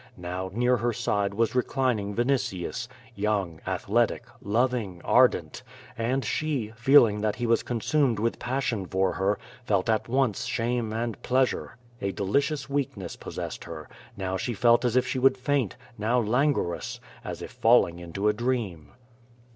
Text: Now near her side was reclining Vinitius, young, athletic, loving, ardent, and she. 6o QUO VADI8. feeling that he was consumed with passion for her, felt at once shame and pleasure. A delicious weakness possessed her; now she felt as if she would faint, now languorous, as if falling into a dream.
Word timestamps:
Now 0.17 0.49
near 0.51 0.77
her 0.77 0.93
side 0.93 1.35
was 1.35 1.53
reclining 1.53 2.15
Vinitius, 2.15 2.87
young, 3.13 3.61
athletic, 3.67 4.23
loving, 4.41 4.99
ardent, 5.05 5.61
and 5.95 6.25
she. 6.25 6.69
6o 6.69 6.69
QUO 6.69 6.73
VADI8. 6.73 6.77
feeling 6.77 7.21
that 7.21 7.35
he 7.35 7.45
was 7.45 7.61
consumed 7.61 8.17
with 8.17 8.39
passion 8.39 8.87
for 8.87 9.13
her, 9.13 9.37
felt 9.63 9.91
at 9.91 10.09
once 10.09 10.45
shame 10.47 10.91
and 10.91 11.21
pleasure. 11.21 11.77
A 12.01 12.11
delicious 12.13 12.67
weakness 12.67 13.15
possessed 13.15 13.65
her; 13.65 13.87
now 14.17 14.37
she 14.37 14.55
felt 14.55 14.83
as 14.83 14.95
if 14.95 15.05
she 15.05 15.19
would 15.19 15.37
faint, 15.37 15.75
now 15.99 16.19
languorous, 16.19 16.99
as 17.23 17.43
if 17.43 17.51
falling 17.51 17.99
into 17.99 18.27
a 18.27 18.33
dream. 18.33 18.93